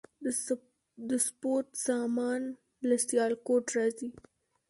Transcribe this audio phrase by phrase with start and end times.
[1.09, 2.41] د سپورت سامان
[2.87, 4.09] له سیالکوټ راځي؟